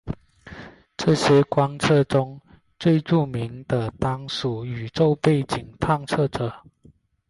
[0.97, 2.41] 这些观测中
[2.79, 6.51] 最著名的当属宇宙背景探测者。